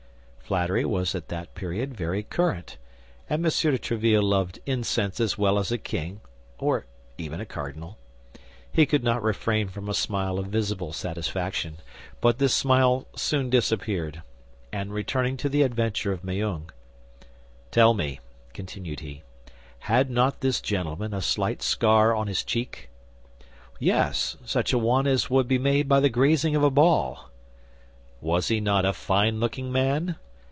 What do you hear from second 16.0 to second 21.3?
of Meung, "Tell me," continued he, "had not this gentlemen a